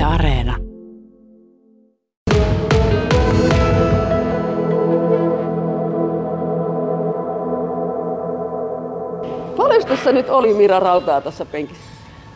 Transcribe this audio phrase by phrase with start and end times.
[0.00, 0.56] Yle Areena.
[9.56, 11.84] Paljon tässä nyt oli Mira Rautaa tässä penkissä?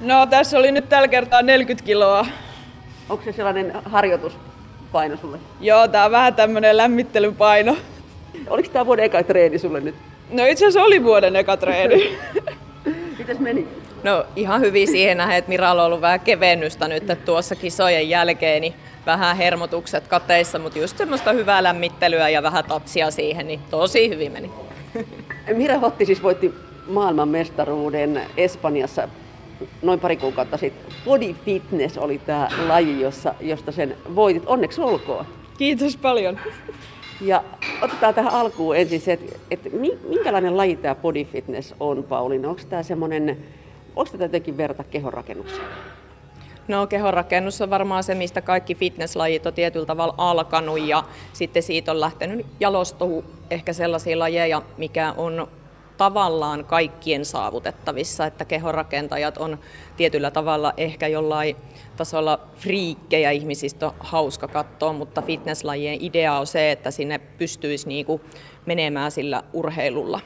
[0.00, 2.26] No tässä oli nyt tällä kertaa 40 kiloa.
[3.08, 5.38] Onko se sellainen harjoituspaino sulle?
[5.60, 7.76] Joo, tää on vähän tämmönen lämmittelypaino.
[8.48, 9.94] Oliko tämä vuoden eka treeni sulle nyt?
[10.30, 12.18] No itse asiassa oli vuoden eka treeni.
[13.18, 13.83] Mites meni?
[14.04, 18.08] No ihan hyvin siihen nähden, että Miralla on ollut vähän kevennystä nyt että tuossa kisojen
[18.08, 18.74] jälkeen, niin
[19.06, 24.32] vähän hermotukset kateissa, mutta just semmoista hyvää lämmittelyä ja vähän tatsia siihen, niin tosi hyvin
[24.32, 24.50] meni.
[25.56, 26.54] Mira Hotti siis voitti
[26.86, 29.08] maailmanmestaruuden Espanjassa
[29.82, 30.92] noin pari kuukautta sitten.
[31.04, 34.42] Body fitness oli tämä laji, jossa, josta sen voitit.
[34.46, 35.26] Onneksi olkoon.
[35.58, 36.38] Kiitos paljon.
[37.20, 37.44] Ja
[37.82, 39.68] otetaan tähän alkuun ensin se, että, että
[40.08, 42.48] minkälainen laji tämä body fitness on, Pauliina?
[42.48, 43.38] Onko tämä semmoinen,
[43.96, 45.66] onko tätä jotenkin verrata kehonrakennukseen?
[46.68, 51.90] No kehonrakennus on varmaan se, mistä kaikki fitnesslajit on tietyllä tavalla alkanut ja sitten siitä
[51.90, 55.48] on lähtenyt jalostumaan ehkä sellaisia lajeja, mikä on
[55.96, 59.58] tavallaan kaikkien saavutettavissa, että kehonrakentajat on
[59.96, 61.56] tietyllä tavalla ehkä jollain
[61.96, 68.20] tasolla friikkejä ihmisistä on hauska katsoa, mutta fitnesslajien idea on se, että sinne pystyisi niinku
[68.66, 70.20] menemään sillä urheilulla.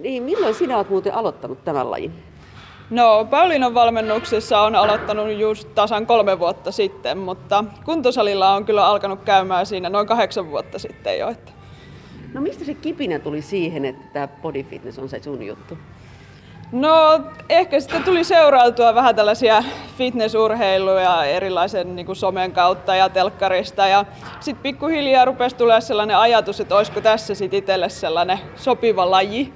[0.00, 2.12] Niin, milloin sinä olet muuten aloittanut tämän lajin?
[2.90, 9.20] No, Pauliinan valmennuksessa on aloittanut just tasan kolme vuotta sitten, mutta kuntosalilla on kyllä alkanut
[9.24, 11.28] käymään siinä noin kahdeksan vuotta sitten jo.
[11.28, 11.52] Että
[12.34, 15.78] No mistä se kipinä tuli siihen, että tämä body fitness on se sun juttu?
[16.72, 19.64] No ehkä sitten tuli seurailtua vähän tällaisia
[19.98, 23.86] fitnessurheiluja erilaisen niin kuin somen kautta ja telkkarista.
[23.86, 24.04] Ja
[24.40, 29.52] sitten pikkuhiljaa rupesi tulee sellainen ajatus, että olisiko tässä sitten itselle sellainen sopiva laji.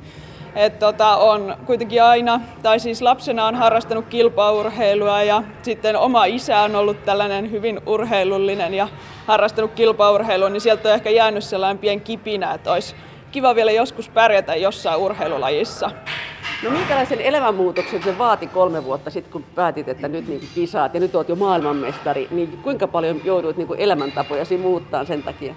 [0.55, 6.61] Et tota, on kuitenkin aina, tai siis lapsena on harrastanut kilpaurheilua ja sitten oma isä
[6.61, 8.89] on ollut tällainen hyvin urheilullinen ja
[9.27, 12.95] harrastanut kilpaurheilua, niin sieltä on ehkä jäänyt sellainen pien kipinä, että olisi
[13.33, 15.91] kiva vielä joskus pärjätä jossain urheilulajissa.
[16.65, 21.01] No minkälaisen elämänmuutoksen se vaati kolme vuotta sitten, kun päätit, että nyt niin kisaat ja
[21.01, 25.55] nyt olet jo maailmanmestari, niin kuinka paljon jouduit niin elämäntapojasi muuttaa sen takia?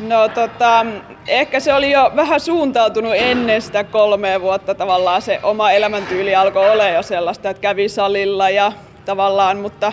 [0.00, 0.86] No tota,
[1.28, 6.70] ehkä se oli jo vähän suuntautunut ennen sitä kolmea vuotta tavallaan se oma elämäntyyli alkoi
[6.70, 8.72] olla jo sellaista, että kävi salilla ja
[9.04, 9.92] tavallaan, mutta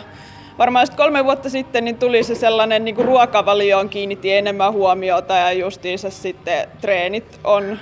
[0.57, 5.33] varmaan sitten kolme vuotta sitten niin tuli se sellainen niin kuin ruokavalioon kiinnitti enemmän huomiota
[5.33, 7.79] ja justiinsa sitten treenit on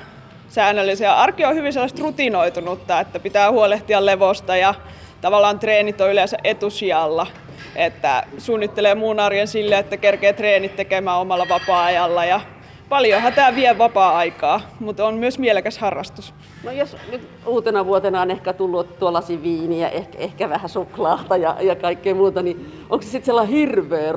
[0.50, 1.14] säännöllisiä.
[1.16, 4.74] Arki on hyvin sellaista rutinoitunutta, että pitää huolehtia levosta ja
[5.22, 7.28] tavallaan treenit on yleensä etusijalla
[7.76, 12.42] että suunnittelee muun arjen sille, että kerkee treenit tekemään omalla vapaa-ajalla ja
[12.90, 16.34] paljonhan tämä vie vapaa-aikaa, mutta on myös mielekäs harrastus.
[16.64, 21.56] No jos nyt uutena vuotena on ehkä tullut tuollaisia viiniä, ehkä, ehkä vähän suklaata ja,
[21.62, 24.12] ja kaikkea muuta, niin onko se sitten sellainen hirveä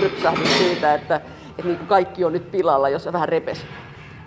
[0.00, 3.64] rypsähdys siitä, että, että niin kuin kaikki on nyt pilalla, jos se vähän repes?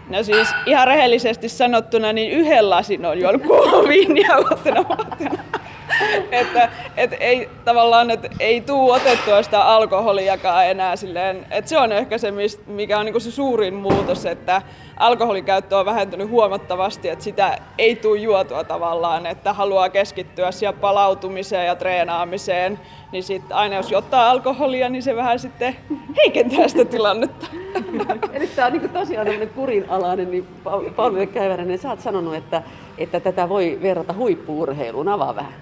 [0.09, 3.41] No siis ihan rehellisesti sanottuna, niin yhden lasin on juonut
[3.87, 5.43] viiniä uutena vuotena.
[6.31, 11.91] että et ei tavallaan, että ei tuu otettua sitä alkoholiakaan enää silleen, että se on
[11.91, 12.33] ehkä se,
[12.67, 14.61] mikä on niinku se suurin muutos, että
[14.97, 21.65] alkoholikäyttö on vähentynyt huomattavasti, että sitä ei tuu juotua tavallaan, että haluaa keskittyä siihen palautumiseen
[21.65, 22.79] ja treenaamiseen,
[23.11, 25.75] niin sitten aina jos ottaa alkoholia, niin se vähän sitten
[26.17, 27.47] heikentää sitä tilannetta.
[28.33, 30.47] Eli tämä on niin tosiaan kurinalainen, niin
[30.95, 32.63] Pauli Käyväränen, sä oot sanonut, että,
[32.97, 35.07] että tätä voi verrata huippuurheiluun.
[35.07, 35.53] Avaa vähän.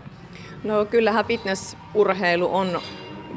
[0.64, 2.82] No kyllähän fitnessurheilu on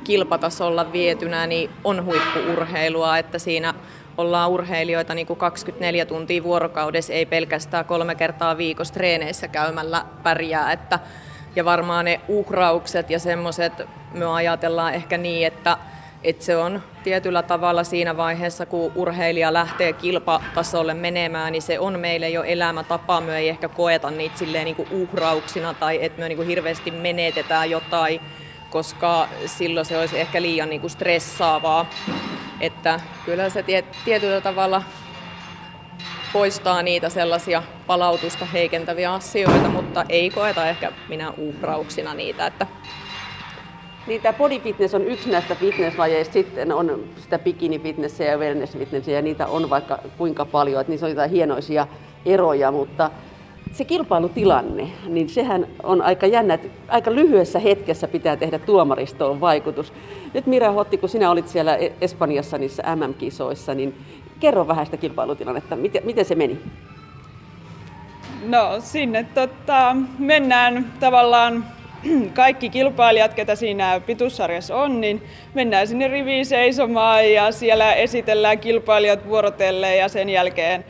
[0.04, 3.74] kilpatasolla vietynä, niin on huippuurheilua, että siinä
[4.18, 10.72] ollaan urheilijoita niin kuin 24 tuntia vuorokaudessa, ei pelkästään kolme kertaa viikossa treeneissä käymällä pärjää.
[10.72, 10.98] Että,
[11.56, 13.72] ja varmaan ne uhraukset ja semmoiset,
[14.14, 15.76] me ajatellaan ehkä niin, että
[16.24, 22.00] et se on tietyllä tavalla siinä vaiheessa, kun urheilija lähtee kilpatasolle menemään, niin se on
[22.00, 23.20] meille jo elämätapa.
[23.20, 26.90] Me ei ehkä koeta niitä silleen niin kuin uhrauksina tai että me niin kuin hirveästi
[26.90, 28.20] menetetään jotain,
[28.70, 31.90] koska silloin se olisi ehkä liian niin kuin stressaavaa.
[32.60, 33.64] Että kyllä se
[34.04, 34.82] tietyllä tavalla
[36.32, 42.46] poistaa niitä sellaisia palautusta heikentäviä asioita, mutta ei koeta ehkä minä uhrauksina niitä.
[42.46, 42.66] Että
[44.06, 48.78] niin tämä body fitness on yksi näistä fitnesslajeista, sitten on sitä bikini fitnessiä ja wellness
[48.78, 51.86] fitnessiä ja niitä on vaikka kuinka paljon, että niissä on jotain hienoisia
[52.26, 53.10] eroja, mutta
[53.72, 59.92] se kilpailutilanne, niin sehän on aika jännä, että aika lyhyessä hetkessä pitää tehdä tuomaristoon vaikutus.
[60.34, 63.94] Nyt Mira Hotti, kun sinä olit siellä Espanjassa niissä MM-kisoissa, niin
[64.40, 66.60] kerro vähän sitä kilpailutilannetta, miten, miten se meni?
[68.46, 71.64] No sinne tota, mennään tavallaan
[72.34, 75.22] kaikki kilpailijat, ketä siinä pituussarjassa on, niin
[75.54, 80.84] mennään sinne riviin seisomaan ja siellä esitellään kilpailijat vuorotellen ja sen jälkeen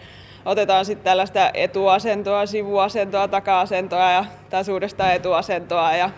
[0.45, 5.93] otetaan sitten tällaista etuasentoa, sivuasentoa, taka-asentoa ja taas uudestaan etuasentoa.
[5.93, 6.11] Ja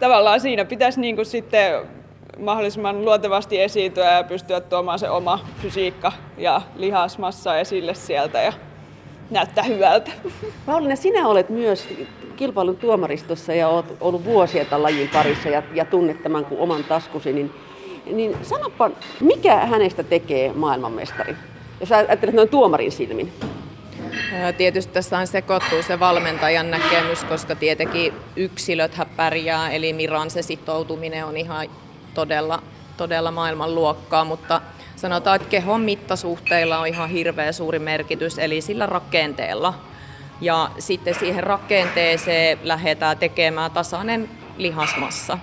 [0.00, 1.72] tavallaan siinä pitäisi niin kuin sitten
[2.38, 8.52] mahdollisimman luontevasti esiintyä ja pystyä tuomaan se oma fysiikka ja lihasmassa esille sieltä ja
[9.30, 10.10] näyttää hyvältä.
[10.66, 11.88] Pauliina, sinä olet myös
[12.36, 16.84] kilpailun tuomaristossa ja olet ollut vuosia tämän lajin parissa ja, ja tunnet tämän kuin oman
[16.84, 17.50] taskusi, niin,
[18.06, 18.90] niin sanoppa,
[19.20, 21.36] mikä hänestä tekee maailmanmestari?
[21.80, 23.32] Jos ajattelet noin tuomarin silmin.
[24.56, 31.36] Tietysti tässä sekoittuu se valmentajan näkemys, koska tietenkin yksilöt pärjää, eli Miran se sitoutuminen on
[31.36, 31.66] ihan
[32.14, 32.62] todella,
[32.96, 34.60] todella maailmanluokkaa, mutta
[34.98, 39.74] sanotaan, että kehon mittasuhteilla on ihan hirveä suuri merkitys, eli sillä rakenteella.
[40.40, 45.38] Ja sitten siihen rakenteeseen lähdetään tekemään tasainen lihasmassa.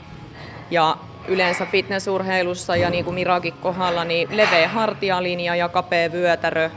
[0.71, 0.97] Ja
[1.27, 6.69] yleensä fitnessurheilussa ja niin kuin Mirakin kohdalla, niin leveä hartialinja ja kapea vyötärö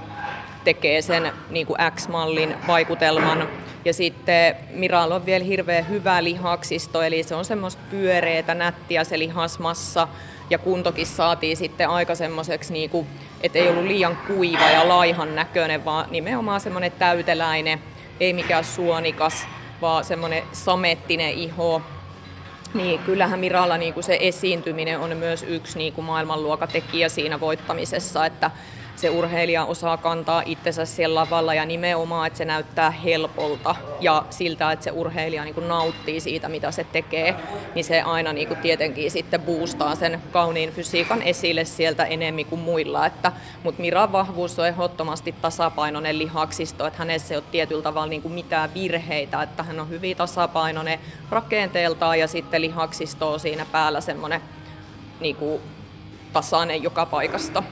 [0.64, 3.48] tekee sen niin kuin X-mallin vaikutelman.
[3.88, 9.18] Ja sitten Miralla on vielä hirveän hyvä lihaksisto, eli se on semmoista pyöreätä, nättiä se
[9.18, 10.08] lihasmassa.
[10.50, 13.06] Ja kuntokin saatiin sitten aika semmoiseksi, niin kuin,
[13.40, 17.78] että ei ollut liian kuiva ja laihan näköinen, vaan nimenomaan semmoinen täyteläinen,
[18.20, 19.46] ei mikään suonikas,
[19.80, 21.82] vaan semmoinen samettinen iho.
[22.74, 28.26] Niin, kyllähän Miralla niin kuin se esiintyminen on myös yksi niin kuin maailmanluokatekijä siinä voittamisessa,
[28.26, 28.50] että
[28.98, 34.72] se urheilija osaa kantaa itsensä siellä lavalla ja nimenomaan, että se näyttää helpolta ja siltä,
[34.72, 37.34] että se urheilija niin nauttii siitä, mitä se tekee,
[37.74, 42.60] niin se aina niin kuin tietenkin sitten boostaa sen kauniin fysiikan esille sieltä enemmän kuin
[42.60, 43.06] muilla.
[43.06, 48.22] Että, mutta Miran vahvuus on ehdottomasti tasapainoinen lihaksisto, että hänessä ei ole tietyllä tavalla niin
[48.22, 50.98] kuin mitään virheitä, että hän on hyvin tasapainoinen
[51.30, 54.40] rakenteeltaan ja sitten lihaksisto on siinä päällä semmoinen
[55.20, 55.62] niin kuin
[56.32, 57.62] tasainen joka paikasta.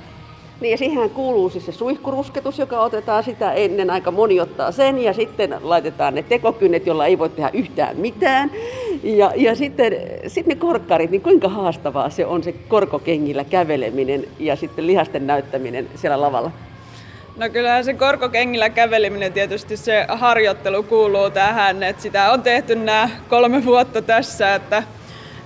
[0.60, 4.98] Niin ja siihen kuuluu siis se suihkurusketus, joka otetaan sitä ennen, aika moni ottaa sen
[4.98, 8.50] ja sitten laitetaan ne tekokynnet, jolla ei voi tehdä yhtään mitään.
[9.02, 9.92] Ja, ja sitten,
[10.26, 15.88] sitten ne korkkarit, niin kuinka haastavaa se on se korkokengillä käveleminen ja sitten lihasten näyttäminen
[15.94, 16.50] siellä lavalla?
[17.36, 23.10] No kyllähän se korkokengillä käveleminen tietysti se harjoittelu kuuluu tähän, että sitä on tehty nämä
[23.28, 24.82] kolme vuotta tässä, että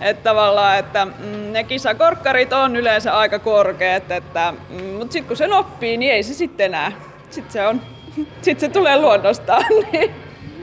[0.01, 5.37] että tavallaan, että mm, ne kisakorkkarit on yleensä aika korkeat, että, mm, mutta sitten kun
[5.37, 6.93] sen oppii, niin ei se sitten enää.
[7.31, 7.81] Sitten se, on,
[8.43, 9.65] sit se tulee luonnostaan.
[9.93, 10.11] Niin.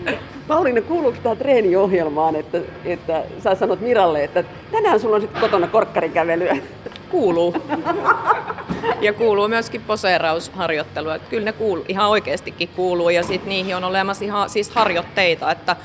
[0.47, 5.67] Pauliina, kuuluuko tämä treeniohjelmaan, että, että sä sanot Miralle, että tänään sulla on sitten kotona
[5.67, 6.57] korkkarikävelyä?
[7.09, 7.55] Kuuluu.
[9.01, 11.09] Ja kuuluu myöskin poseerausharjoittelu.
[11.09, 15.51] Että kyllä ne kuuluu, ihan oikeastikin kuuluu ja sitten niihin on olemassa ihan siis harjoitteita,
[15.51, 15.75] että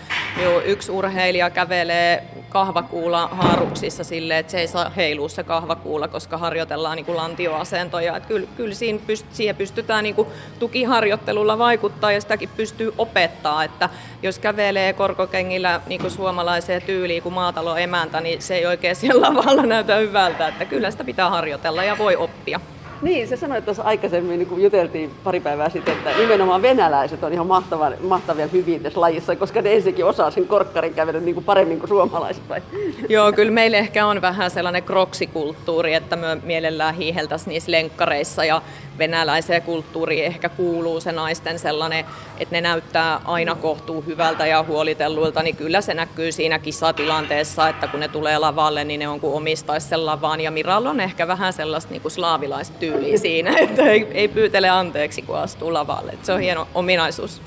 [0.64, 6.96] yksi urheilija kävelee kahvakuula haaruksissa silleen, että se ei saa heilua se kahvakuula, koska harjoitellaan
[6.96, 8.16] niin kuin lantioasentoja.
[8.16, 10.28] Että kyllä, kyllä siinä pyst- siihen pystytään niin kuin
[10.58, 13.88] tukiharjoittelulla vaikuttaa ja sitäkin pystyy opettaa, että
[14.22, 19.26] jos kävelee korkokengillä niin kuin suomalaiseen tyyliin kuin maatalo emäntä, niin se ei oikein siellä
[19.28, 22.60] lavalla näytä hyvältä, että kyllä sitä pitää harjoitella ja voi oppia.
[23.02, 27.32] Niin, se sanoi tuossa aikaisemmin, niin kun juteltiin pari päivää sitten, että nimenomaan venäläiset on
[27.32, 31.44] ihan mahtavia, mahtavia hyviä tässä lajissa, koska ne ensinnäkin osaa sen korkkarin kävelyn niin kuin
[31.44, 32.48] paremmin kuin suomalaiset.
[32.48, 32.62] Vai?
[33.08, 38.62] Joo, kyllä meillä ehkä on vähän sellainen kroksikulttuuri, että me mielellään hiiheltäisiin niissä lenkkareissa ja
[38.98, 42.04] venäläiseen kulttuuriin ehkä kuuluu se naisten sellainen,
[42.38, 47.86] että ne näyttää aina kohtuu hyvältä ja huolitelluilta, niin kyllä se näkyy siinä kisatilanteessa, että
[47.86, 50.40] kun ne tulee lavalle, niin ne on kuin omistaisi sen lavaan.
[50.40, 54.68] Ja Miralla on ehkä vähän sellaista niin kuin slaavilaista tyyliä siinä, että ei, ei pyytele
[54.68, 56.12] anteeksi, kun astuu lavalle.
[56.12, 57.42] Että se on hieno ominaisuus.